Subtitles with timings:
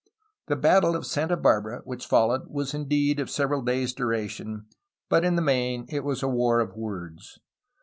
[0.47, 4.65] The battle of Santa Barbara which followed was indeed of several days' duration,
[5.09, 7.37] but, in the main, it was a war of words.